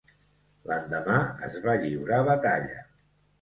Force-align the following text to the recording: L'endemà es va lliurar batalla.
L'endemà 0.71 1.17
es 1.49 1.59
va 1.67 1.75
lliurar 1.85 2.23
batalla. 2.31 2.81